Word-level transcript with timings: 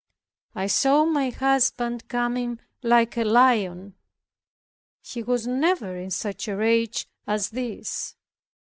I 0.55 0.65
saw 0.65 1.05
my 1.05 1.29
husband 1.29 2.07
coming 2.07 2.59
like 2.81 3.17
a 3.17 3.23
lion, 3.23 3.93
he 5.03 5.21
was 5.21 5.45
never 5.45 5.95
in 5.95 6.09
such 6.09 6.47
a 6.47 6.55
rage 6.57 7.05
as 7.27 7.51
this. 7.51 8.15